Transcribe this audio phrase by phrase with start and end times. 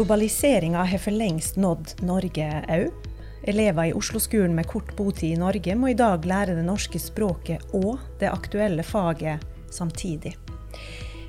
[0.00, 3.08] Globaliseringa har for lengst nådd Norge òg.
[3.44, 7.74] Elever i Oslo-skolen med kort botid i Norge må i dag lære det norske språket
[7.76, 10.32] og det aktuelle faget samtidig.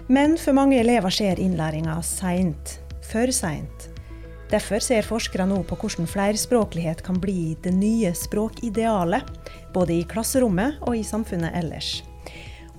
[0.08, 2.78] Men for mange elever skjer innlæringa seint.
[3.12, 3.90] For seint.
[4.54, 9.28] Derfor ser forskere nå på hvordan flerspråklighet kan bli det nye språkidealet,
[9.76, 11.98] både i klasserommet og i samfunnet ellers.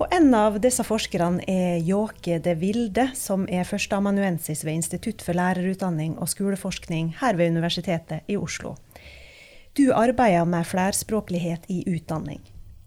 [0.03, 5.37] Og En av disse forskerne er Jåke De Vilde, som er førsteamanuensis ved Institutt for
[5.37, 8.73] lærerutdanning og skoleforskning her ved Universitetet i Oslo.
[9.79, 12.41] Du arbeider med flerspråklighet i utdanning.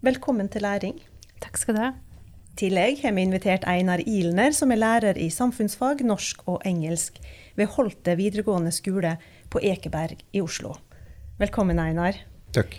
[0.05, 1.01] Velkommen til læring.
[1.41, 1.89] Takk skal du ha.
[2.53, 7.17] I tillegg har vi invitert Einar Ilner, som er lærer i samfunnsfag, norsk og engelsk
[7.57, 9.17] ved Holte videregående skole
[9.49, 10.77] på Ekeberg i Oslo.
[11.41, 12.21] Velkommen, Einar.
[12.53, 12.77] Takk.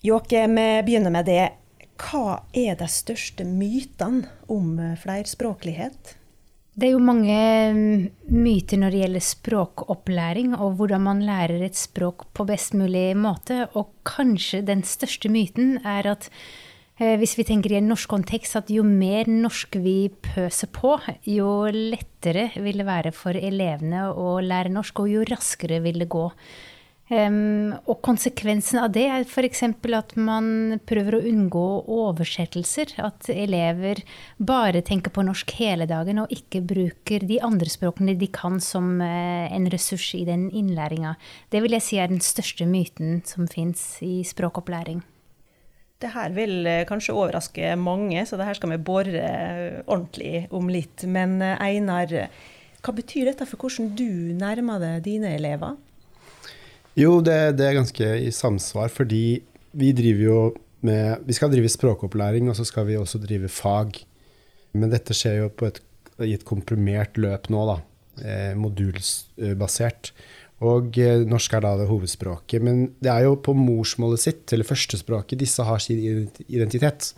[0.00, 1.59] Jåke, vi begynner med det.
[2.00, 6.16] Hva er de største mytene om flerspråklighet?
[6.80, 7.36] Det er jo mange
[7.74, 13.10] mm, myter når det gjelder språkopplæring, og hvordan man lærer et språk på best mulig
[13.18, 13.66] måte.
[13.76, 16.30] Og kanskje den største myten er at
[16.96, 19.96] eh, hvis vi tenker i en norsk kontekst, at jo mer norsk vi
[20.30, 20.94] pøser på,
[21.28, 26.08] jo lettere vil det være for elevene å lære norsk, og jo raskere vil det
[26.12, 26.30] gå.
[27.10, 29.64] Um, og konsekvensen av det er f.eks.
[29.66, 32.92] at man prøver å unngå oversettelser.
[33.02, 34.04] At elever
[34.38, 39.00] bare tenker på norsk hele dagen og ikke bruker de andre språkene de kan som
[39.02, 41.16] uh, en ressurs i den innlæringa.
[41.50, 45.02] Det vil jeg si er den største myten som fins i språkopplæring.
[46.00, 50.46] Det her vil uh, kanskje overraske mange, så det her skal vi bore uh, ordentlig
[50.54, 51.08] om litt.
[51.10, 52.20] Men Einar,
[52.86, 55.74] hva betyr dette for hvordan du nærmer deg dine elever?
[56.98, 59.40] Jo, det, det, er ganske i samsvar, fordi
[59.78, 60.40] vi driver jo
[60.80, 63.98] med Vi skal drive språkopplæring, og så skal vi også drive fag.
[64.72, 65.80] Men dette skjer jo et,
[66.24, 67.76] i et komprimert løp nå, da.
[68.24, 70.12] Eh, modulsbasert.
[70.64, 72.64] Og eh, norsk er da det hovedspråket.
[72.64, 76.00] Men det er jo på morsmålet sitt, eller førstespråket, disse har sin
[76.48, 77.12] identitet.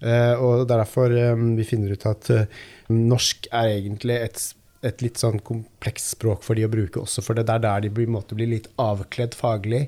[0.00, 4.40] Eh, og det er derfor eh, vi finner ut at eh, norsk er egentlig et
[4.40, 7.84] språk et litt sånn komplekst språk for de å bruke også, for det er der
[7.84, 9.86] de blir, blir litt avkledd faglig.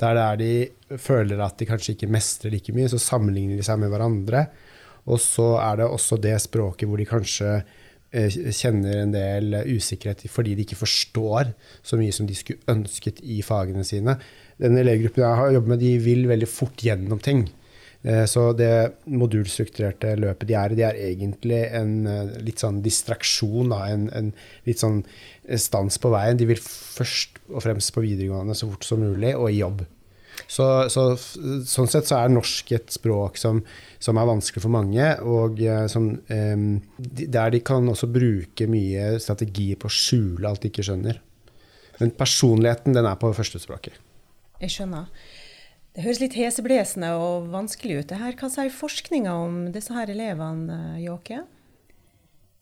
[0.00, 3.66] Det er der de føler at de kanskje ikke mestrer like mye, så sammenligner de
[3.66, 4.46] seg med hverandre.
[5.08, 10.24] Og så er det også det språket hvor de kanskje eh, kjenner en del usikkerhet
[10.32, 11.52] fordi de ikke forstår
[11.84, 14.16] så mye som de skulle ønsket i fagene sine.
[14.60, 17.46] Den elevgruppen jeg har jobbet med, de vil veldig fort gjennom ting.
[18.04, 18.68] Eh, så det
[19.08, 24.10] modulstrukturerte løpet de er i, det er egentlig en eh, litt sånn distraksjon, da, en,
[24.12, 24.30] en,
[24.68, 26.36] litt sånn eh, stans på veien.
[26.36, 29.86] De vil først og fremst på videregående så fort som mulig, og i jobb.
[30.50, 33.62] Så, så, sånn sett så er norsk et språk som,
[34.02, 39.88] som er vanskelig for mange, og som, der de kan også bruke mye strategier på
[39.88, 41.22] å skjule alt de ikke skjønner.
[42.00, 44.02] Men personligheten, den er på førstespråket.
[44.60, 45.08] Jeg skjønner.
[45.94, 48.14] Det høres litt heseblesende og vanskelig ut.
[48.18, 48.34] her.
[48.34, 51.44] Hva sier forskninga om disse her elevene, Jåke?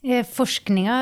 [0.04, 0.96] Eh, forskninga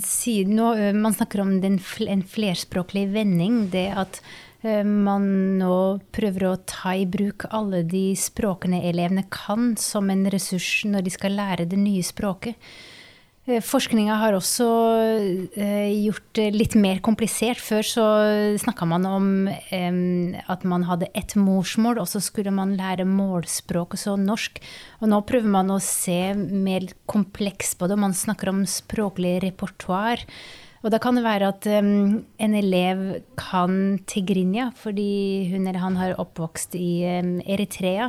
[0.00, 3.68] sier nå, eh, Man snakker om en flerspråklig vending.
[3.68, 4.22] Det at
[4.62, 10.24] eh, man nå prøver å ta i bruk alle de språkene elevene kan, som en
[10.30, 12.56] ressurs når de skal lære det nye språket.
[13.48, 14.66] Eh, Forskninga har også
[15.56, 17.60] eh, gjort det litt mer komplisert.
[17.62, 18.06] Før så
[18.60, 24.02] snakka man om at man hadde ett morsmål, og så skulle man lære målspråk, og
[24.02, 24.60] så norsk.
[25.00, 28.00] Og nå prøver man å se mer kompleks på det.
[28.00, 30.26] Man snakker om språklig repertoar.
[30.80, 33.00] Og da kan det være at en elev
[33.36, 37.04] kan tigrinja fordi hun eller han har oppvokst i
[37.44, 38.08] Eritrea.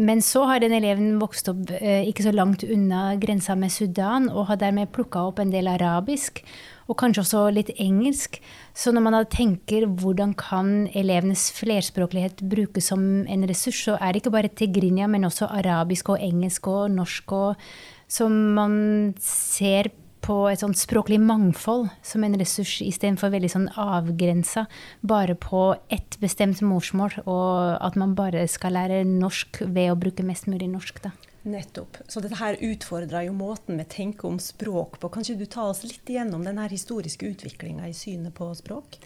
[0.00, 4.30] Men så har den eleven vokst opp eh, ikke så langt unna grensa med Sudan,
[4.32, 6.40] og har dermed plukka opp en del arabisk,
[6.88, 8.38] og kanskje også litt engelsk.
[8.72, 14.12] Så når man da tenker hvordan kan elevenes flerspråklighet brukes som en ressurs, så er
[14.14, 17.70] det ikke bare tigrinja, men også arabisk og engelsk og norsk og
[18.10, 18.74] som man
[19.22, 19.92] ser
[20.24, 24.66] på et sånt språklig mangfold som en ressurs, istedenfor veldig sånn avgrensa
[25.00, 30.26] bare på ett bestemt morsmål, og at man bare skal lære norsk ved å bruke
[30.26, 31.02] mest mulig norsk.
[31.04, 31.14] da.
[31.42, 32.02] Nettopp.
[32.08, 35.08] Så dette her utfordrer jo måten vi tenker om språk på.
[35.08, 39.00] Kan ikke du ta oss litt igjennom den historiske utviklinga i synet på språk?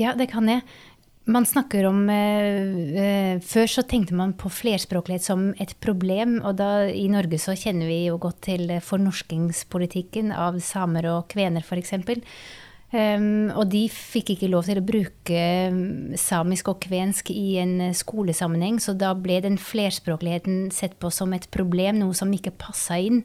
[0.00, 0.64] Ja, det kan jeg.
[1.24, 6.36] Man snakker om eh, eh, Før så tenkte man på flerspråklighet som et problem.
[6.44, 11.64] Og da i Norge så kjenner vi jo godt til fornorskingspolitikken av samer og kvener,
[11.64, 11.96] f.eks.
[11.96, 12.20] Um,
[13.00, 15.40] ehm, og de fikk ikke lov til å bruke
[15.72, 21.32] mm, samisk og kvensk i en skolesammenheng, så da ble den flerspråkligheten sett på som
[21.32, 23.24] et problem, noe som ikke passa inn.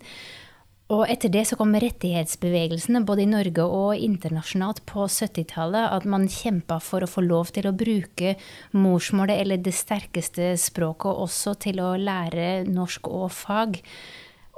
[0.89, 5.86] Og etter det så kom rettighetsbevegelsene både i Norge og internasjonalt på 70-tallet.
[5.94, 8.33] At man kjempa for å få lov til å bruke
[8.74, 13.77] morsmålet eller det sterkeste språket også til å lære norsk og fag.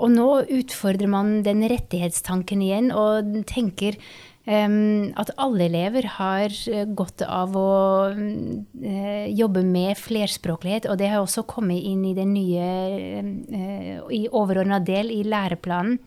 [0.01, 3.98] Og nå utfordrer man den rettighetstanken igjen og tenker
[4.48, 7.74] um, at alle elever har eh, godt av å
[8.16, 10.88] uh, jobbe med flerspråklighet.
[10.88, 12.72] Og det har også kommet inn i den nye,
[13.51, 16.00] uh, i overordna del i læreplanen.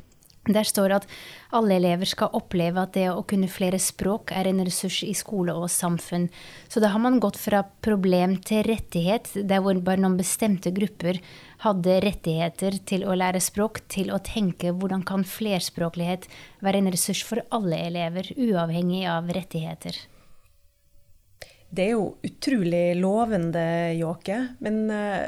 [0.44, 1.12] Der står det at
[1.56, 5.55] alle elever skal oppleve at det å kunne flere språk er en ressurs i skole
[5.56, 6.26] og samfunn.
[6.69, 11.23] Så da har man gått fra problem til rettighet, der hvor bare noen bestemte grupper
[11.64, 16.29] hadde rettigheter til å lære språk, til å tenke hvordan kan flerspråklighet
[16.64, 19.97] være en ressurs for alle elever, uavhengig av rettigheter.
[21.75, 23.64] Det er jo utrolig lovende,
[23.97, 24.37] Jåke.
[24.62, 25.26] Men uh,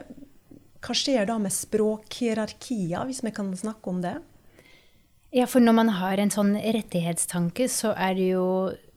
[0.84, 4.18] hva skjer da med språkhierarkier, hvis vi kan snakke om det?
[5.36, 8.46] Ja, for når man har en sånn rettighetstanke, så er det jo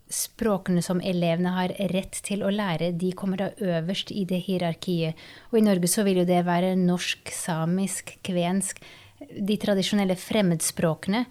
[0.10, 5.20] språkene som elevene har rett til å lære, de kommer da øverst i det hierarkiet.
[5.52, 8.80] Og i Norge så vil jo det være norsk, samisk, kvensk,
[9.20, 11.26] de tradisjonelle fremmedspråkene.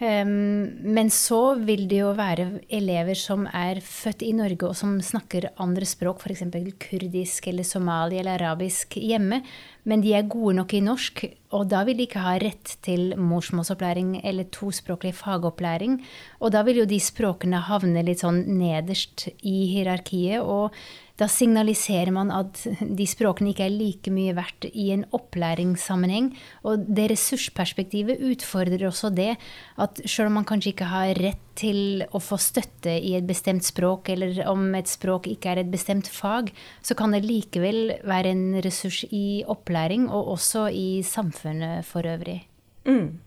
[0.00, 0.64] Um,
[0.96, 5.50] men så vil det jo være elever som er født i Norge og som snakker
[5.60, 6.46] andre språk, f.eks.
[6.80, 9.42] kurdisk eller somali eller arabisk hjemme,
[9.84, 11.24] men de er gode nok i norsk,
[11.56, 15.98] og da vil de ikke ha rett til morsmålsopplæring eller tospråklig fagopplæring.
[16.40, 20.40] Og da vil jo de språkene havne litt sånn nederst i hierarkiet.
[20.40, 20.74] og
[21.20, 26.30] da signaliserer man at de språkene ikke er like mye verdt i en opplæringssammenheng.
[26.64, 29.34] Og det ressursperspektivet utfordrer også det
[29.76, 33.66] at selv om man kanskje ikke har rett til å få støtte i et bestemt
[33.66, 36.52] språk, eller om et språk ikke er et bestemt fag,
[36.82, 42.40] så kan det likevel være en ressurs i opplæring, og også i samfunnet for øvrig.
[42.88, 43.20] Mm.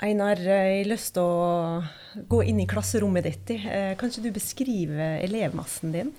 [0.00, 3.52] Einar, jeg har lyst til å gå inn i klasserommet ditt.
[3.52, 6.14] Eh, kan ikke du beskrive elevmassen din?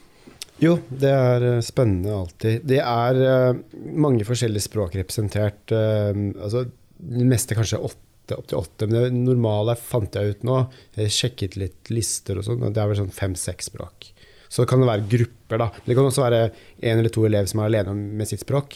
[0.62, 2.62] Jo, det er eh, spennende alltid.
[2.70, 5.74] Det er uh, mange forskjellige språk representert.
[5.74, 6.68] Altså,
[7.02, 8.88] det meste kanskje åtte, opptil åtte.
[8.88, 10.58] Men det normale fant jeg ut nå.
[10.98, 14.12] Jeg sjekket litt lister og sånn, og det er vel sånn fem-seks språk.
[14.52, 15.70] Så det kan være grupper, da.
[15.86, 16.46] Det kan også være
[16.84, 18.76] én eller to elever som er alene med sitt språk.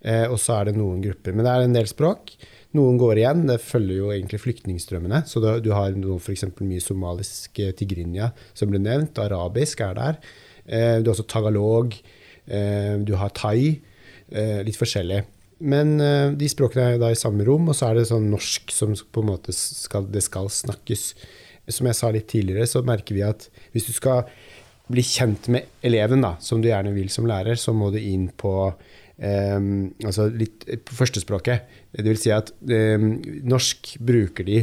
[0.00, 1.36] Eh, og så er det noen grupper.
[1.36, 2.34] Men det er en del språk.
[2.76, 5.24] Noen går igjen, det følger jo egentlig flyktningstrømmene.
[5.26, 6.46] Så du har f.eks.
[6.60, 10.20] mye somalisk tigrinja som ble nevnt, arabisk er der.
[10.66, 11.96] Eh, du har også tagalog,
[12.46, 13.80] eh, du har thai.
[14.30, 15.24] Eh, litt forskjellig.
[15.60, 15.98] Men
[16.40, 19.20] de språkene er da i samme rom, og så er det sånn norsk som på
[19.20, 21.02] en måte skal, det skal snakkes.
[21.70, 24.24] Som jeg sa litt tidligere, så merker vi at hvis du skal
[24.90, 28.30] bli kjent med eleven, da, som du gjerne vil som lærer, så må du inn
[28.40, 28.54] på
[29.20, 31.66] Um, altså litt på førstespråket.
[31.92, 33.10] Det vil si at um,
[33.44, 34.62] norsk bruker de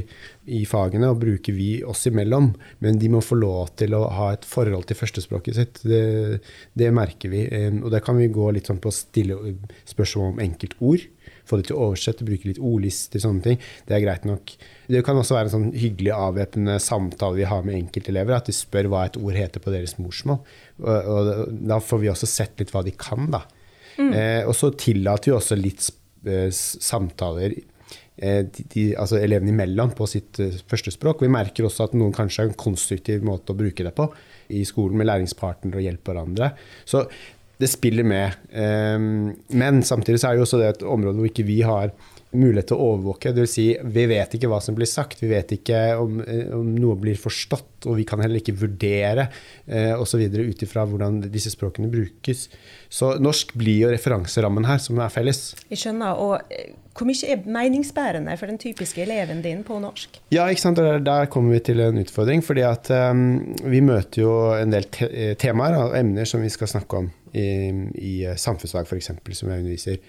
[0.49, 2.49] i fagene, og bruker vi oss imellom.
[2.81, 5.83] Men de må få lov til å ha et forhold til førstespråket sitt.
[5.85, 6.39] Det,
[6.73, 7.43] det merker vi.
[7.67, 9.37] Um, og der kan vi gå litt sånn på å stille
[9.85, 11.05] spørsmål om enkeltord.
[11.47, 13.61] Få det til å oversette, bruke litt ordlister, sånne ting.
[13.85, 14.55] Det er greit nok.
[14.89, 18.39] Det kan også være en sånn hyggelig avvæpnende samtale vi har med enkeltelever.
[18.39, 20.41] At de spør hva et ord heter på deres morsmål.
[20.81, 23.45] Og, og da får vi også sett litt hva de kan, da.
[23.97, 24.11] Mm.
[24.13, 25.89] Eh, og så tillater vi også litt
[26.27, 31.23] eh, samtaler eh, de, altså elevene imellom på sitt uh, førstespråk.
[31.25, 34.09] Vi merker også at noen kanskje har en konstruktiv måte å bruke det på
[34.53, 36.53] i skolen, med læringspartnere og hjelpe hverandre.
[36.87, 37.03] Så
[37.57, 38.37] det spiller med.
[38.53, 41.93] Um, men samtidig så er det jo også det et område hvor ikke vi har
[42.35, 43.31] mulighet til å overvåke.
[43.35, 43.53] Dvs.
[43.53, 46.97] Si, vi vet ikke hva som blir sagt, vi vet ikke om, eh, om noe
[46.99, 49.29] blir forstått, og vi kan heller ikke vurdere
[49.65, 50.25] eh, osv.
[50.35, 52.47] ut ifra hvordan disse språkene brukes.
[52.89, 55.53] Så norsk blir jo referanserammen her, som er felles.
[55.71, 56.19] Jeg skjønner.
[56.19, 60.19] Og eh, hvor mye er meningsbærende for den typiske eleven din på norsk?
[60.33, 60.81] Ja, ikke sant?
[60.81, 62.43] Der, der kommer vi til en utfordring.
[62.43, 66.69] fordi at um, vi møter jo en del te temaer og emner som vi skal
[66.73, 67.49] snakke om i,
[67.97, 69.99] i samfunnsfag, f.eks., som jeg underviser.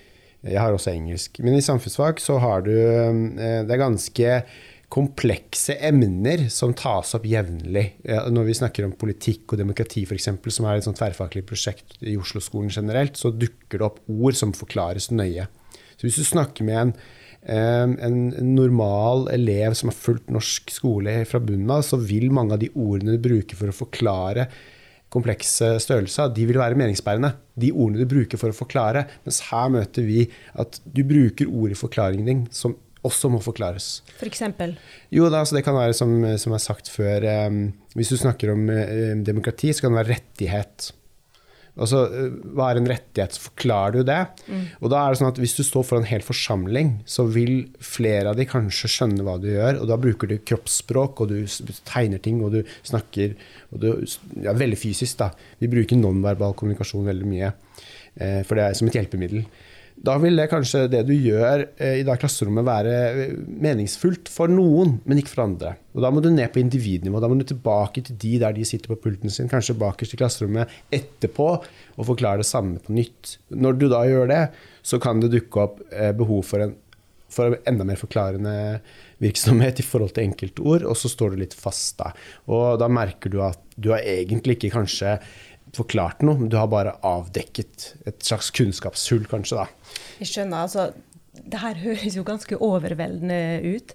[0.47, 1.41] Jeg har også engelsk.
[1.43, 4.35] Men i samfunnsfag så har du eh, Det er ganske
[4.89, 7.99] komplekse emner som tas opp jevnlig.
[8.33, 12.17] Når vi snakker om politikk og demokrati f.eks., som er et sånt tverrfaglig prosjekt i
[12.17, 15.45] Oslo-skolen generelt, så dukker det opp ord som forklares nøye.
[15.99, 16.95] Så hvis du snakker med en,
[17.43, 18.19] eh, en
[18.55, 22.73] normal elev som har fulgt norsk skole fra bunnen av, så vil mange av de
[22.73, 24.49] ordene du bruker for å forklare
[25.13, 27.33] komplekse størrelser, de vil være meningsbærende.
[27.59, 29.07] De ordene du bruker for å forklare.
[29.25, 30.27] Mens her møter vi
[30.59, 34.03] at du bruker ord i forklaringen din som også må forklares.
[34.19, 34.75] For eksempel?
[35.15, 38.53] Jo, da, altså det kan være som, som har sagt før um, Hvis du snakker
[38.53, 40.91] om um, demokrati, så kan det være rettighet.
[41.79, 43.37] Altså, eh, hva er en rettighet?
[43.37, 44.19] Så forklarer du det.
[44.49, 44.65] Mm.
[44.83, 47.69] Og da er det sånn at hvis du står for en hel forsamling, så vil
[47.85, 51.39] flere av de kanskje skjønne hva du gjør, og da bruker du kroppsspråk, og du
[51.89, 53.37] tegner ting, og du snakker
[53.73, 53.89] og du,
[54.43, 55.31] ja, Veldig fysisk, da.
[55.61, 57.53] Vi bruker nonverbal kommunikasjon veldig mye,
[58.17, 59.45] eh, for det er som et hjelpemiddel.
[60.05, 63.37] Da vil det kanskje det du gjør eh, i det klasserommet være eh,
[63.67, 65.75] meningsfullt for noen, men ikke for andre.
[65.97, 67.19] Og Da må du ned på individnivå.
[67.23, 70.21] Da må du tilbake til de der de sitter på pulten sin, kanskje bakerst i
[70.21, 71.49] klasserommet etterpå,
[71.99, 73.39] og forklare det samme på nytt.
[73.51, 74.43] Når du da gjør det,
[74.87, 76.77] så kan det dukke opp eh, behov for en
[77.29, 78.81] for enda mer forklarende
[79.21, 82.13] virksomhet i forhold til enkeltord, og så står du litt fast da.
[82.49, 85.19] Og da merker du at du har egentlig ikke kanskje
[85.79, 89.63] forklart noe, men du har bare avdekket et slags kunnskapshull, kanskje.
[89.63, 89.95] da.
[90.21, 90.65] Jeg skjønner.
[90.67, 90.93] altså,
[91.39, 93.95] Det her høres jo ganske overveldende ut.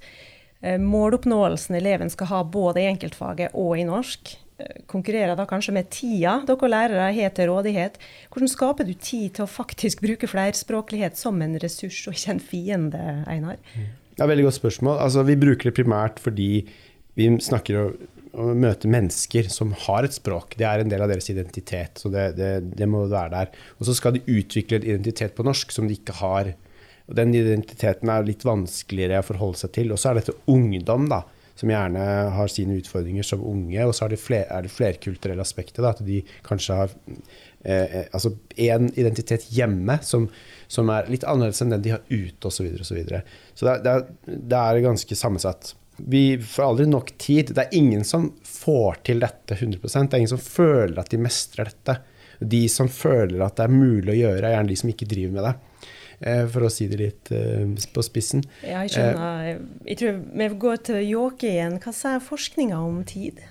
[0.64, 5.74] Eh, måloppnåelsen eleven skal ha både i enkeltfaget og i norsk, eh, konkurrerer da kanskje
[5.76, 8.00] med tida dere lærere har til rådighet.
[8.32, 12.40] Hvordan skaper du tid til å faktisk bruke flerspråklighet som en ressurs og ikke en
[12.40, 13.60] fiende, Einar?
[14.18, 15.00] Ja, veldig godt spørsmål.
[15.02, 16.66] Altså, vi bruker det primært fordi
[17.16, 17.94] vi snakker
[18.34, 20.56] å møte mennesker som har et språk.
[20.58, 22.02] Det er en del av deres identitet.
[22.02, 23.52] så Det, det, det må være der.
[23.78, 26.54] Og så skal de utvikle en identitet på norsk som de ikke har.
[27.08, 29.94] Og Den identiteten er litt vanskeligere å forholde seg til.
[29.94, 31.22] Og så er dette ungdom, da,
[31.60, 33.86] som gjerne har sine utfordringer som unge.
[33.86, 35.84] Og så er det, fler, er det flerkulturelle aspektet.
[35.84, 36.98] Da, at de kanskje har
[37.62, 40.26] eh, eh altså én identitet hjemme som,
[40.66, 42.58] som, er litt annerledes enn den de har ute, osv.
[42.58, 43.24] Så, videre, og så, videre.
[43.54, 47.54] så det, det, det er ganske sammensatt vi får aldri nok tid.
[47.56, 51.22] Det er ingen som får til dette 100% Det er ingen som føler at de
[51.22, 52.00] mestrer dette.
[52.40, 55.38] De som føler at det er mulig å gjøre, er gjerne de som ikke driver
[55.38, 55.54] med det.
[56.24, 58.44] Eh, for å si det litt eh, på spissen.
[58.64, 59.64] Ja, jeg skjønner.
[59.88, 61.80] Jeg tror vi går til Jåke igjen.
[61.84, 63.42] Hva sier forskninga om tid?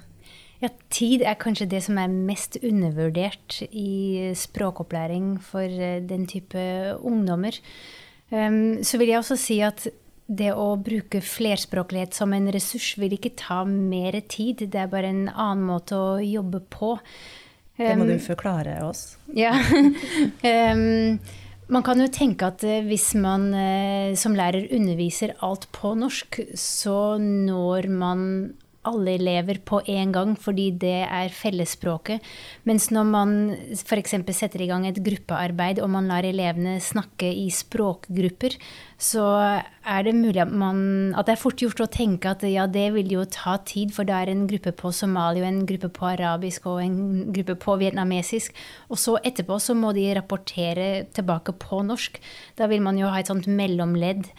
[0.63, 6.63] Ja, tid er kanskje det som er mest undervurdert i språkopplæring for eh, den type
[7.01, 7.59] ungdommer.
[8.33, 9.85] Um, så vil jeg også si at
[10.27, 14.67] det å bruke flerspråklighet som en ressurs vil ikke ta mer tid.
[14.73, 16.97] Det er bare en annen måte å jobbe på.
[17.77, 19.17] Det må du um, forklare oss.
[19.35, 19.55] Ja.
[19.57, 21.19] um,
[21.75, 26.41] man kan jo tenke at eh, hvis man uh, som lærer underviser alt på norsk,
[26.59, 28.27] så når man
[28.89, 32.23] alle elever på en gang fordi det er fellesspråket.
[32.69, 33.35] Mens når man
[33.77, 34.15] f.eks.
[34.35, 38.57] setter i gang et gruppearbeid og man lar elevene snakke i språkgrupper,
[39.03, 39.27] så
[39.83, 42.89] er det mulig at, man, at det er fort gjort å tenke at ja, det
[42.97, 46.09] vil jo ta tid, for det er en gruppe på somali og en gruppe på
[46.13, 46.99] arabisk og en
[47.35, 48.59] gruppe på vietnamesisk.
[48.91, 52.19] Og så etterpå så må de rapportere tilbake på norsk.
[52.59, 54.31] Da vil man jo ha et sånt mellomledd.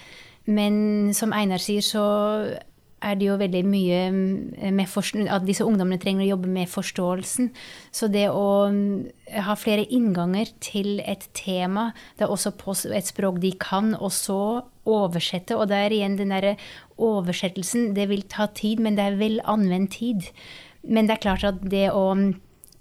[0.52, 2.04] Men som Einar sier, så
[3.04, 4.00] er det jo veldig mye
[4.74, 7.50] med at disse ungdommene trenger å jobbe med forståelsen.
[7.92, 9.10] Så det å mm,
[9.46, 14.14] ha flere innganger til et tema, det er også på et språk de kan, og
[14.16, 14.40] så
[14.90, 15.58] oversette.
[15.58, 16.56] Og det er igjen den derre
[17.02, 17.92] oversettelsen.
[17.98, 20.32] Det vil ta tid, men det er vel anvendt tid.
[20.84, 22.32] Men det er klart at det å mm,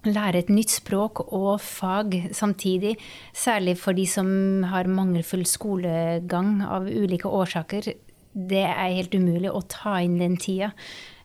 [0.09, 2.97] lære et nytt språk og fag samtidig,
[3.35, 4.29] særlig for de som
[4.73, 7.93] har mangelfull skolegang av ulike årsaker,
[8.33, 10.73] det er helt umulig å ta inn den tida.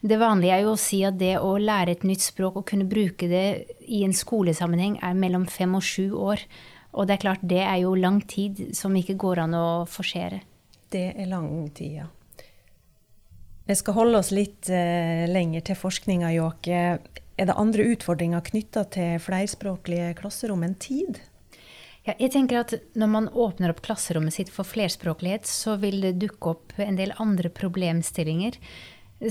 [0.02, 2.88] Det vanlige er jo å si at det å lære et nytt språk og kunne
[2.90, 3.46] bruke det
[3.88, 6.44] i en skolesammenheng er mellom fem og sju år.
[6.98, 10.42] Og det er klart, det er jo lang tid som ikke går an å forsere.
[10.92, 12.08] Det er lang tid, ja.
[13.68, 16.84] Vi skal holde oss litt eh, lenger til forskninga, Jåke.
[17.38, 21.20] Er det andre utfordringer knytta til flerspråklige klasserom enn tid?
[22.08, 26.20] Ja, jeg tenker at Når man åpner opp klasserommet sitt for flerspråklighet, så vil det
[26.22, 28.60] dukke opp en del andre problemstillinger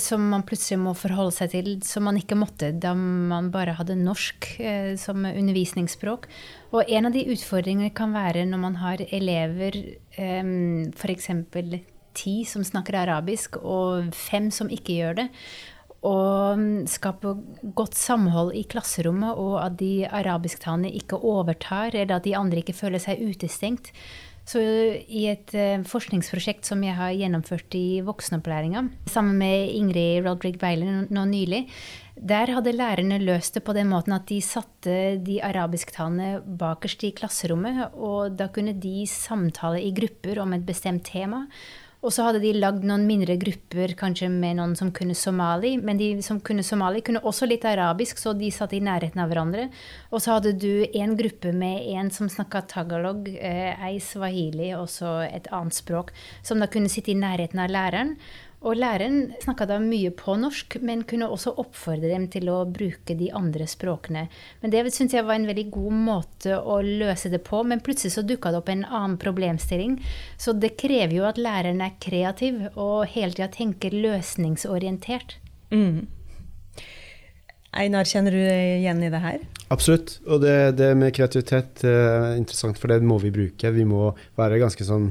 [0.03, 3.95] som man plutselig må forholde seg til, som man ikke måtte da man bare hadde
[4.01, 6.27] norsk eh, som undervisningsspråk.
[6.75, 9.79] Og en av de utfordringene kan være når man har elever,
[10.19, 10.51] eh,
[10.91, 11.31] f.eks.
[12.19, 15.29] ti som snakker arabisk, og fem som ikke gjør det
[16.07, 16.17] å
[16.91, 17.35] skape
[17.77, 22.77] godt samhold i klasserommet, og at de arabisktalende ikke overtar, eller at de andre ikke
[22.77, 23.93] føler seg utestengt.
[24.47, 30.61] Så i et uh, forskningsprosjekt som jeg har gjennomført i voksenopplæringa, sammen med Ingrid Roderick
[30.63, 31.65] Weiler nå nylig,
[32.17, 37.11] der hadde lærerne løst det på den måten at de satte de arabisktalende bakerst i
[37.19, 41.43] klasserommet, og da kunne de samtale i grupper om et bestemt tema.
[42.05, 45.75] Og så hadde de lagd noen mindre grupper, kanskje med noen som kunne somali.
[45.81, 49.33] Men de som kunne somali, kunne også litt arabisk, så de satt i nærheten av
[49.33, 49.69] hverandre.
[50.13, 54.91] Og så hadde du en gruppe med en som snakka tagalog, eh, ei swahili og
[54.93, 56.13] så et annet språk,
[56.47, 58.17] som da kunne sitte i nærheten av læreren.
[58.67, 63.15] Og læreren snakka da mye på norsk, men kunne også oppfordre dem til å bruke
[63.15, 64.25] de andre språkene.
[64.63, 67.63] Men det syns jeg var en veldig god måte å løse det på.
[67.63, 70.01] Men plutselig så dukka det opp en annen problemstilling.
[70.43, 75.39] Så det krever jo at læreren er kreativ og hele tida tenker løsningsorientert.
[75.71, 76.09] Mm.
[77.77, 79.47] Einar, kjenner du igjen i det her?
[79.71, 80.17] Absolutt.
[80.27, 83.71] Og det, det med kreativitet er eh, interessant, for det må vi bruke.
[83.77, 84.09] Vi må
[84.39, 85.11] være ganske sånn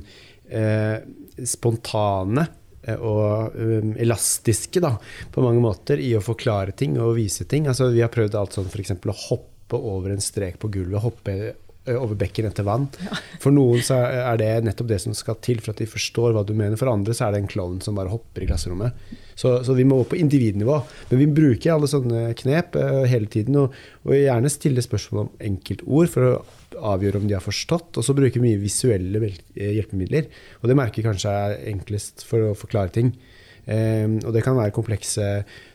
[0.49, 0.97] eh,
[1.45, 2.47] spontane
[2.93, 4.95] og um, elastiske da,
[5.33, 7.69] på mange måter i å forklare ting og vise ting.
[7.71, 8.95] Altså, vi har prøvd alt sånn f.eks.
[8.95, 12.87] å hoppe over en strek på gulvet, hoppe eh, over bekken etter vann.
[13.01, 13.17] Ja.
[13.41, 16.45] For noen så er det nettopp det som skal til for at de forstår hva
[16.45, 16.77] du mener.
[16.79, 19.07] For andre så er det en klovn som bare hopper i klasserommet.
[19.35, 20.77] Så, så, vi må på individnivå.
[21.09, 23.57] Men vi bruker alle sånne knep uh, hele tiden.
[23.65, 23.75] Og,
[24.05, 26.37] og, gjerne stille spørsmål om enkeltord for å
[26.75, 27.95] avgjøre om de har forstått.
[27.97, 30.29] Og så bruker vi mye visuelle eh, hjelpemidler.
[30.61, 33.15] Og det merker kanskje er enklest for å forklare ting.
[33.65, 35.23] Um, og det kan være komplekse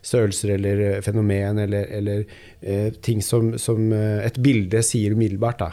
[0.06, 5.64] størrelser eller fenomen eller, eller uh, ting som, som uh, et bilde sier umiddelbart.
[5.64, 5.72] da.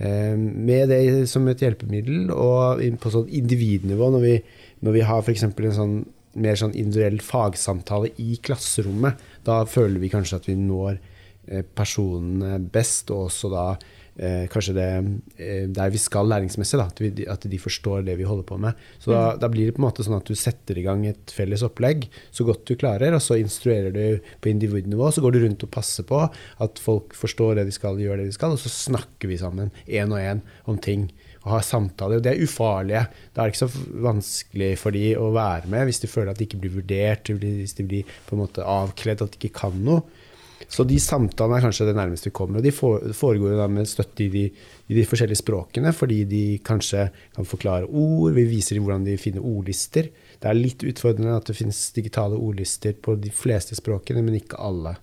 [0.00, 4.34] Um, med det som et hjelpemiddel og på sånn individnivå, når vi,
[4.80, 5.44] når vi har f.eks.
[5.50, 5.94] en sånn
[6.40, 11.00] mer sånn individuell fagsamtale i klasserommet, da føler vi kanskje at vi når
[11.74, 13.64] personene best, og også da
[14.20, 14.88] eh, kanskje det
[15.40, 16.78] eh, der vi skal læringsmessig.
[16.80, 18.78] Da, at, vi, at, de forstår det vi holder på med.
[18.98, 19.40] Så da, mm.
[19.42, 22.06] da, blir det på en måte sånn at du setter i gang et felles opplegg
[22.30, 25.10] så godt du klarer, og så instruerer du på individnivå.
[25.10, 28.30] Så går du rundt og passer på at folk forstår det de skal, gjør det
[28.30, 31.08] de skal, og så snakker vi sammen én og én om ting
[31.40, 32.20] og har samtaler.
[32.20, 33.04] og Det er ufarlige.
[33.32, 36.40] Da er det ikke så vanskelig for de å være med hvis de føler at
[36.40, 39.78] de ikke blir vurdert, hvis de blir på en måte avkledd, at de ikke kan
[39.86, 40.04] noe.
[40.68, 42.60] Så de samtalene er kanskje det nærmeste vi kommer.
[42.60, 42.72] Og de
[43.16, 44.44] foregår da med støtte i de,
[44.90, 48.34] i de, forskjellige språkene, fordi de kanskje kan forklare ord.
[48.36, 50.10] Vi viser dem hvordan de finner ordlister.
[50.40, 54.60] Det er litt utfordrende at det finnes digitale ordlister på de fleste språkene, men ikke
[54.60, 54.96] alle.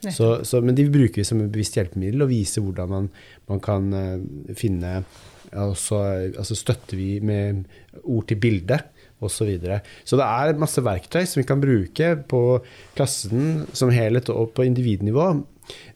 [0.00, 3.08] Så, så, men de bruker vi som et bevisst hjelpemiddel og viser hvordan man,
[3.50, 5.02] man kan uh, finne
[5.52, 5.98] altså,
[6.30, 7.66] altså støtter vi med
[8.00, 8.78] ord til bilde
[9.20, 9.52] osv.
[9.60, 12.42] Så, så det er masse verktøy som vi kan bruke på
[12.98, 15.32] klassen som helhet og på individnivå.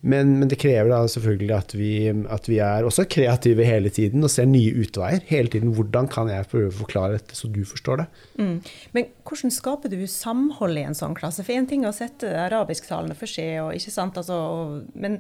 [0.01, 1.93] Men, men det krever da selvfølgelig at vi,
[2.31, 5.25] at vi, er også kreative hele tiden og ser nye utveier.
[5.27, 5.73] hele tiden.
[5.75, 8.07] Hvordan kan jeg prøve å forklare dette så du forstår det?
[8.39, 8.59] Mm.
[8.97, 11.45] Men hvordan skaper du samhold i en sånn klasse?
[11.47, 14.21] For én ting er å sette arabisktalene for seg, og, ikke sant?
[14.21, 15.19] Altså, og, men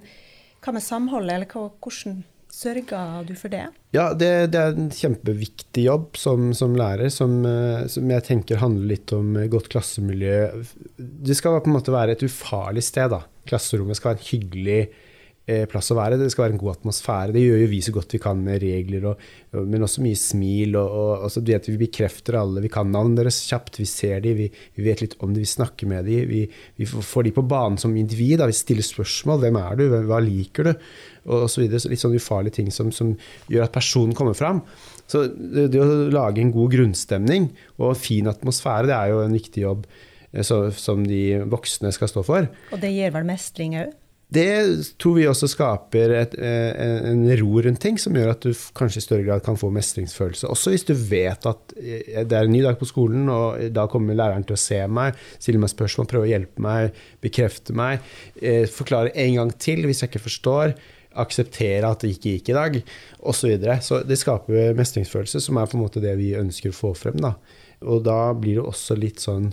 [0.64, 2.22] hva med samholdet, eller hva, hvordan
[2.54, 3.64] Sørger du for det?
[3.96, 8.60] Ja, det, det er en kjempeviktig jobb som, som lærer, som, eh, som, jeg tenker
[8.62, 10.36] handler litt om godt klassemiljø.
[10.96, 13.10] Det skal på en måte være et ufarlig sted.
[13.10, 13.24] da.
[13.50, 14.78] Klasserommet skal være en hyggelig
[15.46, 16.18] eh, plass å være.
[16.20, 17.34] Det skal være en god atmosfære.
[17.34, 20.18] Det gjør jo vi så godt vi kan med regler, og, og, men også mye
[20.18, 20.78] smil.
[20.80, 22.62] Og, og altså, vet, vi bekrefter alle.
[22.64, 25.50] Vi kan navnet deres kjapt, vi ser dem, vi, vi, vet litt om dem, vi
[25.56, 26.28] snakker med dem.
[26.30, 26.44] Vi,
[26.80, 28.38] vi får dem på banen som individ.
[28.40, 28.48] Da.
[28.50, 29.42] Vi stiller spørsmål.
[29.44, 29.88] Hvem er du?
[30.08, 30.88] Hva liker du?
[31.24, 31.66] Og osv.
[31.78, 33.14] Så litt sånn ufarlige ting som, som,
[33.50, 34.62] gjør at personen kommer fram.
[35.06, 39.36] Så det, det, å lage en god grunnstemning og fin atmosfære, det er jo en
[39.36, 42.48] viktig jobb eh, så, som de voksne skal stå for.
[42.72, 44.00] Og det gir vel mestring òg?
[44.34, 44.48] Det
[44.98, 48.98] tror vi også skaper et, eh, en ro rundt ting, som gjør at du kanskje
[48.98, 50.48] i større grad kan få mestringsfølelse.
[50.50, 53.84] Også hvis du vet at eh, det er en ny dag på skolen, og da
[53.92, 58.02] kommer læreren til å se meg, stille meg spørsmål, prøve å hjelpe meg, bekrefte meg,
[58.72, 60.74] forklare en gang til hvis jeg ikke forstår
[61.20, 62.78] akseptere at det ikke gikk i dag,
[63.20, 63.38] osv.
[63.44, 63.78] Så, videre.
[63.84, 67.20] så det skaper mestringsfølelse, som er på en måte det vi ønsker å få frem.
[67.22, 67.34] Da.
[67.90, 69.50] Og da blir det også litt sånn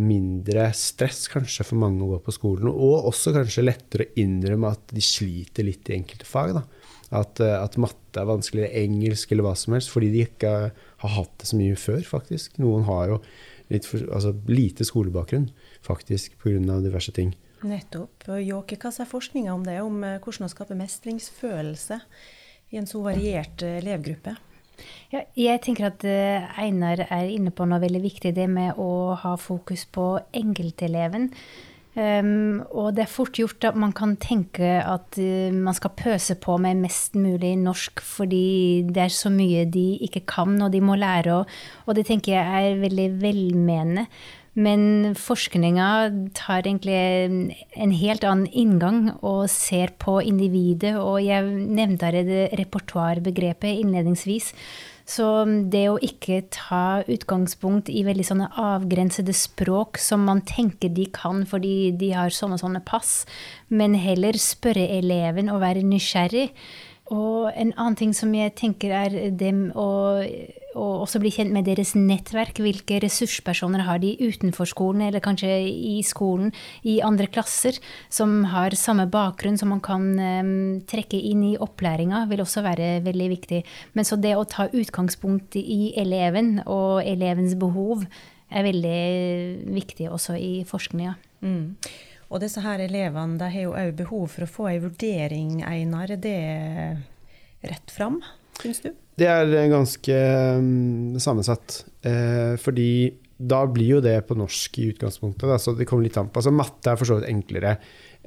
[0.00, 2.70] mindre stress kanskje for mange å gå på skolen.
[2.70, 6.54] Og også kanskje lettere å innrømme at de sliter litt i enkelte fag.
[6.56, 6.64] Da.
[7.12, 11.16] At, eh, at matte er vanskeligere, engelsk eller hva som helst, fordi de ikke har
[11.18, 12.56] hatt det så mye før, faktisk.
[12.62, 13.22] Noen har jo
[13.84, 15.50] for, altså, lite skolebakgrunn,
[15.84, 16.80] faktisk, pga.
[16.84, 17.34] diverse ting.
[17.68, 18.28] Nettopp.
[18.42, 22.00] Jåke, hva sier forskninga om det, om eh, hvordan å skape mestringsfølelse
[22.72, 24.36] i en så variert eh, elevgruppe?
[25.12, 29.14] Ja, jeg tenker at eh, Einar er inne på noe veldig viktig, det med å
[29.20, 31.30] ha fokus på enkelteleven.
[31.92, 36.38] Um, og det er fort gjort at man kan tenke at uh, man skal pøse
[36.40, 40.80] på med mest mulig norsk fordi det er så mye de ikke kan og de
[40.80, 41.52] må lære, og,
[41.84, 44.06] og det tenker jeg er veldig velmenende.
[44.52, 45.88] Men forskninga
[46.36, 46.96] tar egentlig
[47.72, 50.92] en helt annen inngang og ser på individet.
[51.00, 54.52] Og jeg nevnte allerede repertoarbegrepet innledningsvis.
[55.08, 55.26] Så
[55.72, 61.42] det å ikke ta utgangspunkt i veldig sånne avgrensede språk som man tenker de kan
[61.48, 63.24] fordi de har sånne og sånne pass,
[63.68, 66.52] men heller spørre eleven og være nysgjerrig.
[67.12, 69.86] Og en annen ting som jeg tenker er dem å,
[70.72, 72.62] å også bli kjent med deres nettverk.
[72.64, 76.54] Hvilke ressurspersoner har de utenfor skolen, eller kanskje i skolen,
[76.88, 77.76] i andre klasser,
[78.12, 80.54] som har samme bakgrunn, som man kan um,
[80.88, 83.60] trekke inn i opplæringa, vil også være veldig viktig.
[83.98, 88.06] Men så det å ta utgangspunkt i eleven og elevens behov
[88.52, 91.14] er veldig viktig også i forskninga.
[91.44, 91.76] Mm.
[92.32, 96.14] Og disse her elevene de har jo òg behov for å få ei vurdering, Einar.
[96.14, 96.38] Er det
[97.68, 98.22] rett fram,
[98.60, 98.92] syns du?
[99.20, 100.16] Det er ganske
[100.56, 101.82] um, sammensatt.
[102.08, 105.44] Eh, fordi da blir jo det på norsk i utgangspunktet.
[105.50, 106.40] Da, så det kommer litt an på.
[106.40, 107.76] Altså, matte er for så vidt enklere.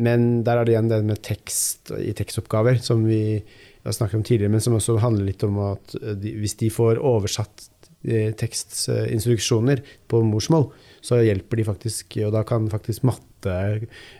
[0.05, 3.39] Men der er det igjen det med tekst i tekstoppgaver, som vi
[3.85, 6.69] har snakket om tidligere, men som også handler litt om at eh, de, hvis de
[6.73, 7.69] får oversatt
[8.05, 10.69] eh, tekstinstruksjoner på morsmål,
[11.05, 13.57] så hjelper de faktisk, og da kan faktisk matte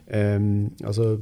[0.05, 1.15] um, Altså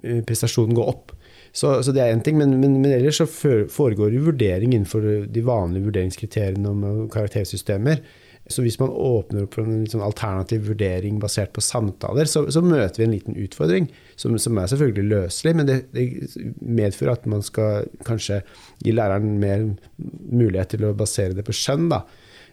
[0.00, 1.12] eh, prestasjonen gå opp.
[1.52, 5.04] Så, så, det er én ting, men, men, men, ellers så foregår jo vurdering innenfor
[5.28, 8.00] de vanlige vurderingskriteriene om karaktersystemer.
[8.50, 12.62] Så hvis man åpner opp for en sånn alternativ vurdering basert på samtaler, så, så,
[12.64, 13.86] møter vi en liten utfordring,
[14.18, 16.06] som, som er selvfølgelig løselig, men det, det,
[16.58, 18.40] medfører at man skal kanskje
[18.82, 19.68] gi læreren mer
[20.00, 21.86] mulighet til å basere det på skjønn.
[21.92, 22.02] da.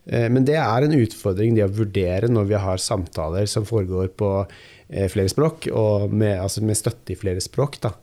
[0.09, 4.11] Eh, men det er en utfordring det å vurdere når vi har samtaler som foregår
[4.17, 7.79] på eh, flere språk, og med, altså med støtte i flere språk.
[7.83, 7.93] Da.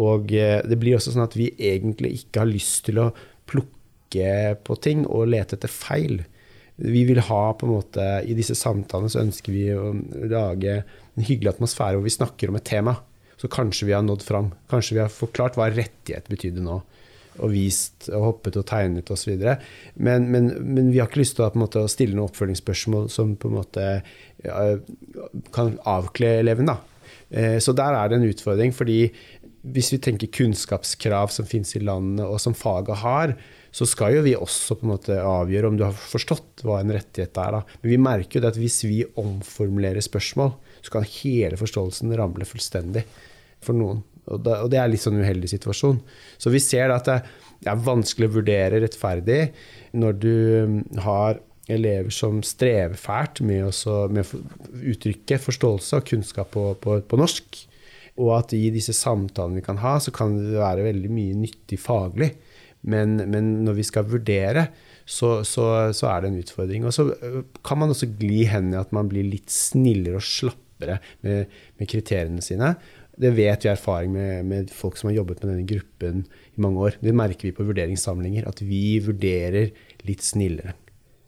[0.00, 3.10] Og eh, det blir også sånn at vi egentlig ikke har lyst til å
[3.50, 6.22] plukke på ting og lete etter feil.
[6.82, 9.92] Vi vil ha på en måte, I disse samtalene så ønsker vi å
[10.32, 12.96] lage en hyggelig atmosfære hvor vi snakker om et tema.
[13.40, 14.52] Så kanskje vi har nådd fram.
[14.70, 16.80] Kanskje vi har forklart hva rettighet betydde nå
[17.40, 19.36] og vist og hoppet og tegnet osv.
[19.94, 23.50] Men, men, men vi har ikke lyst til å, måte, stille noen oppfølgingsspørsmål som på
[23.50, 23.86] en måte
[25.54, 26.68] kan avkle eleven.
[26.68, 26.78] Da.
[27.30, 28.74] Eh, så der er det en utfordring.
[28.76, 29.06] fordi
[29.62, 33.36] hvis vi tenker kunnskapskrav som finnes i landet, og som faget har,
[33.72, 36.92] så skal jo vi også på en måte avgjøre om du har forstått hva en
[36.92, 37.56] rettighet er.
[37.56, 37.78] Da.
[37.80, 42.48] Men vi merker jo det at hvis vi omformulerer spørsmål, så kan hele forståelsen ramle
[42.48, 43.06] fullstendig
[43.62, 44.02] for noen.
[44.30, 45.98] Og det, er litt sånn uheldig situasjon.
[46.38, 47.22] Så vi ser at det,
[47.66, 49.40] er vanskelig å vurdere rettferdig
[49.98, 50.34] når du
[50.66, 54.22] um, har elever som strever fælt med å
[54.92, 57.60] uttrykke forståelse og kunnskap på, på, på, norsk.
[58.20, 61.78] Og at i disse samtalene vi kan ha, så kan det være veldig mye nyttig
[61.80, 62.32] faglig.
[62.82, 64.66] Men, men når vi skal vurdere,
[65.06, 66.86] så, så, så, er det en utfordring.
[66.86, 67.08] Og så
[67.66, 71.90] kan man også gli hen i at man blir litt snillere og slappere med, med
[71.90, 72.74] kriteriene sine.
[73.22, 76.88] Det vet vi erfaring med, med, folk som har jobbet med denne gruppen i mange
[76.88, 76.98] år.
[77.02, 79.70] Det merker vi på vurderingssamlinger, at vi vurderer
[80.08, 80.74] litt snillere.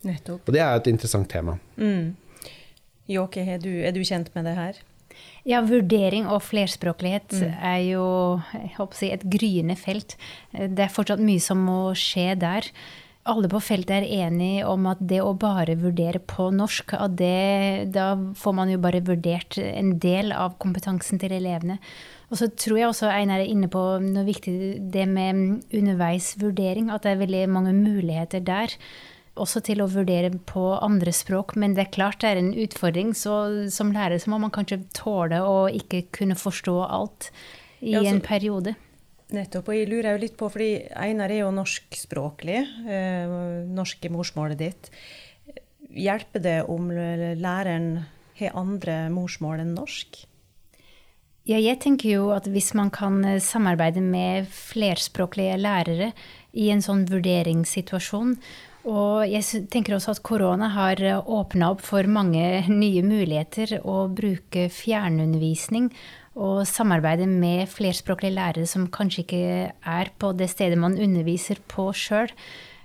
[0.05, 0.43] Nettopp.
[0.45, 1.57] Og det er et interessant tema.
[1.81, 2.17] Mm.
[3.11, 4.83] Jåke, er, er, du kjent med det her?
[5.47, 7.57] Ja, vurdering og flerspråklighet mm.
[7.71, 8.05] er jo
[8.57, 10.17] jeg håper å si, et gryende felt.
[10.53, 12.71] Det er fortsatt mye som må skje der
[13.25, 17.93] alle på feltet er enige om at det å bare vurdere på norsk, at det,
[17.95, 21.79] da får man jo bare vurdert en del av kompetansen til elevene.
[22.29, 24.55] Og så tror jeg også Einar er inne på noe viktig,
[24.93, 26.93] det med underveisvurdering.
[26.93, 28.73] At det er veldig mange muligheter der.
[29.41, 31.55] Også til å vurdere på andre språk.
[31.61, 33.13] Men det er klart det er en utfordring.
[33.17, 33.37] Så
[33.75, 37.31] som lærer så må man kanskje tåle å ikke kunne forstå alt
[37.81, 38.75] i ja, altså, en periode.
[39.33, 39.71] Nettopp.
[39.71, 43.39] Og jeg lurer jo litt på, fordi Einar er jo norskspråklig, eh,
[43.73, 44.91] norsk er morsmålet ditt.
[45.95, 48.05] Hjelper det om læreren
[48.39, 50.25] har andre morsmål enn norsk?
[51.45, 56.13] Ja, jeg tenker jo at hvis man kan eh, samarbeide med flerspråklige lærere
[56.57, 58.39] i en sånn vurderingssituasjon,
[58.85, 64.07] og jeg tenker også at korona har eh, åpna opp for mange nye muligheter å
[64.09, 65.91] bruke fjernundervisning
[66.35, 71.93] og samarbeide med flerspråklige lærere som kanskje ikke er på det stedet man underviser på
[71.95, 72.33] sjøl.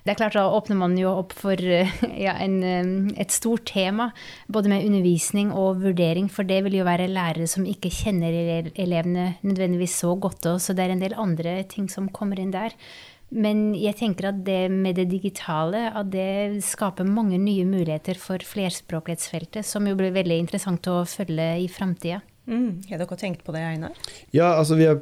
[0.05, 4.09] Det er klart Da åpner man jo opp for ja, en, et stort tema,
[4.47, 6.29] både med undervisning og vurdering.
[6.31, 10.47] For det vil jo være lærere som ikke kjenner elevene nødvendigvis så godt.
[10.63, 12.73] Så det er en del andre ting som kommer inn der.
[13.29, 18.41] Men jeg tenker at det med det digitale at det skaper mange nye muligheter for
[18.41, 22.23] flerspråklighetsfeltet, som jo blir veldig interessant å følge i framtida.
[22.49, 22.69] Mm.
[22.89, 23.97] Har dere tenkt på det, Einar?
[24.35, 25.01] Ja, altså vi har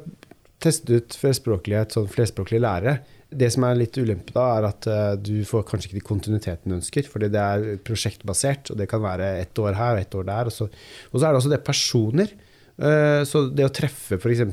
[0.62, 2.98] testet ut flerspråklighet, sånn flerspråklige lærere.
[3.28, 6.72] Det som er litt ulempe da, er at uh, du får kanskje ikke de kontinuiteten
[6.72, 7.08] du ønsker.
[7.08, 10.50] Fordi det er prosjektbasert, og det kan være ett år her og ett år der.
[10.50, 10.68] Og så,
[11.12, 12.34] og så er det også det personer.
[12.78, 14.44] Uh, så det å treffe f.eks.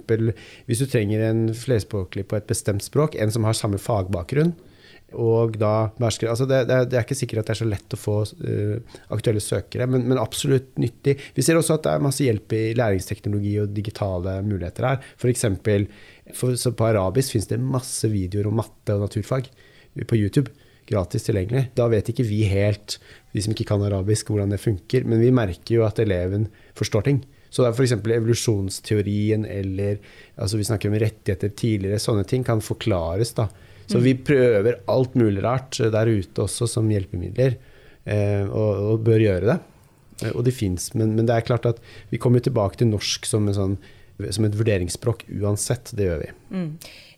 [0.65, 4.55] hvis du trenger en flerspråklig på et bestemt språk, en som har samme fagbakgrunn,
[5.21, 7.99] og da behersker altså det, det, er ikke sikkert at det er så lett å
[7.99, 11.17] få uh, aktuelle søkere, men, men, absolutt nyttig.
[11.35, 15.09] Vi ser også at det er masse hjelp i læringsteknologi og digitale muligheter her.
[15.19, 15.47] F.eks.
[16.35, 19.49] For, så på arabisk finnes det masse videoer om matte og naturfag
[20.03, 20.53] på YouTube.
[20.85, 21.69] Gratis tilgjengelig.
[21.77, 22.99] Da vet ikke vi helt,
[23.33, 25.05] de som ikke kan arabisk, hvordan det funker.
[25.07, 27.23] Men vi merker jo at eleven forstår ting.
[27.49, 27.93] Så det er f.eks.
[28.17, 30.01] evolusjonsteorien eller
[30.35, 33.31] altså vi snakker om rettigheter tidligere, sånne ting kan forklares.
[33.37, 33.47] da.
[33.85, 37.57] Så vi prøver alt mulig rart der ute også som hjelpemidler,
[38.03, 39.57] eh, og, og, bør gjøre det.
[40.23, 40.91] Eh, og de fins.
[40.97, 43.77] Men, men, det er klart at vi kommer tilbake til norsk som, sånn,
[44.17, 45.93] som et vurderingsspråk uansett.
[45.93, 46.31] Det gjør vi.
[46.55, 46.69] Mm.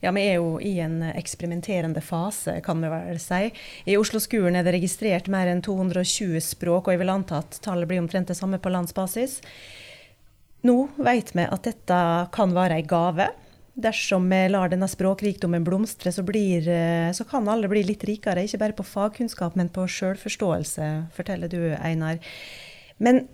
[0.04, 3.48] Ja, Vi er jo i en eksperimenterende fase, kan vi vel si.
[3.90, 7.90] I Oslo-skolen er det registrert mer enn 220 språk, og jeg vil anta at tallet
[7.90, 9.40] blir omtrent det samme på landsbasis.
[10.68, 12.00] Nå vet vi at dette
[12.34, 13.32] kan være ei gave.
[13.78, 18.48] Dersom vi lar denne språkrikdommen blomstre, så, blir, eh, så, kan alle bli litt rikere.
[18.48, 22.18] Ikke bare på fagkunnskap, men på sjølforståelse, forteller du, Einar.
[22.98, 23.28] Men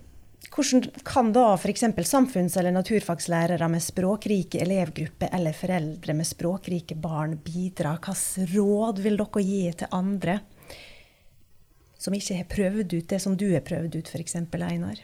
[0.52, 1.86] hvordan kan da f.eks.
[2.04, 7.96] samfunns- eller naturfagslærere med språkrike elevgrupper eller foreldre med språkrike barn bidra?
[7.96, 10.38] Hvilke råd vil dere gi til andre
[12.04, 14.36] som ikke har prøvd ut det som du har prøvd ut, f.eks.
[14.44, 15.00] Einar?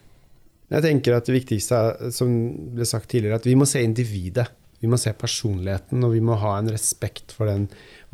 [0.71, 2.31] Jeg tenker at Det viktigste er som
[2.77, 4.47] ble sagt tidligere, at vi må se individet.
[4.81, 7.67] Vi må se personligheten, og vi må ha en respekt for den.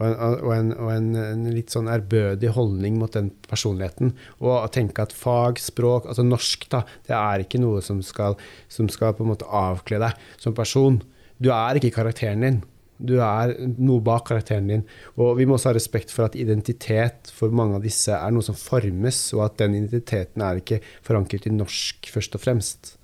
[0.02, 4.10] Og en, og en, en litt sånn ærbødig holdning mot den personligheten.
[4.42, 8.34] Og tenke at fag, språk, altså norsk, da, det er ikke noe som skal,
[8.72, 10.98] som skal på en måte avkle deg som person.
[11.38, 12.58] Du er ikke karakteren din.
[12.96, 14.84] Du er noe bak karakteren din.
[15.20, 18.44] Og vi må også ha respekt for at identitet for mange av disse er noe
[18.44, 22.96] som formes, og at den identiteten er ikke forankret i norsk først og fremst.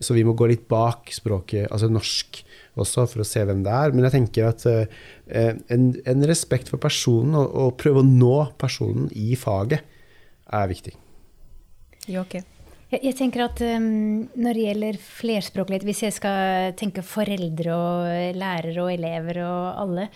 [0.00, 2.42] Så vi må gå litt bak språket, altså norsk
[2.78, 3.94] også, for å se hvem det er.
[3.94, 8.36] Men jeg tenker at uh, en, en, respekt for personen, og, og, prøve å nå
[8.60, 9.84] personen i faget,
[10.50, 10.96] er viktig.
[12.10, 12.42] Ja, okay.
[12.90, 18.38] Jeg, jeg tenker at um, Når det gjelder flerspråklighet, hvis jeg skal tenke foreldre og
[18.38, 20.08] lærere og elever og alle,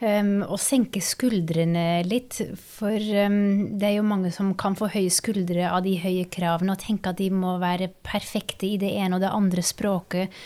[0.00, 2.40] um, og senke skuldrene litt.
[2.78, 6.74] For um, det er jo mange som kan få høye skuldre av de høye kravene
[6.74, 10.42] og tenke at de må være perfekte i det ene og det andre språket.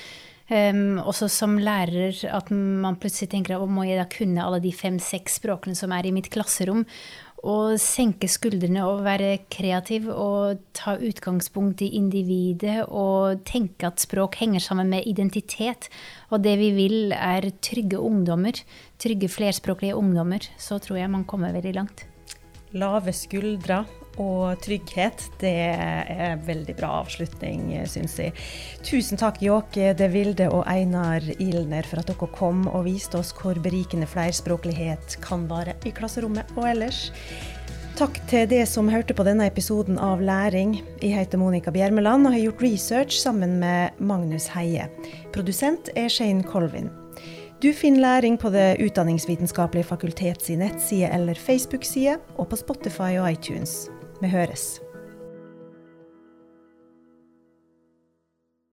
[0.46, 4.70] Um, også som lærer at man plutselig tenker at må jeg da kunne alle de
[4.70, 6.84] fem-seks språkene som er i mitt klasserom?
[7.46, 14.38] å senke skuldrene og være kreativ og ta utgangspunkt i individet og tenke at språk
[14.40, 15.90] henger sammen med identitet.
[16.32, 18.56] Og det vi vil, er trygge ungdommer,
[19.02, 20.42] trygge flerspråklige ungdommer.
[20.58, 22.06] Så tror jeg man kommer veldig langt.
[22.76, 23.84] Lave skuldre
[24.22, 28.32] og trygghet, det er veldig bra avslutning, syns jeg.
[28.86, 33.34] Tusen takk, Jåke De Vilde og Einar Ilner, for at dere kom og viste oss
[33.36, 37.06] hvor berikende flerspråklighet kan være i klasserommet og ellers.
[37.96, 40.74] Takk til det som hørte på denne episoden av Læring.
[41.00, 44.90] Jeg heter Monica Bjermeland og har gjort research sammen med Magnus Heie.
[45.32, 46.90] Produsent er Shane Colvin.
[47.62, 53.88] Du finner læring på Det utdanningsvitenskapelige fakultets nettside eller Facebook-side, og på Spotify og iTunes.
[54.20, 54.82] Vi høres.